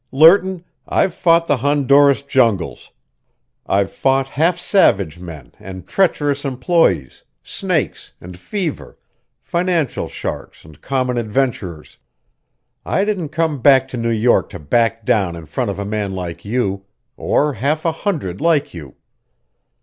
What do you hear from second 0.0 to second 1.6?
"Lerton, I've fought the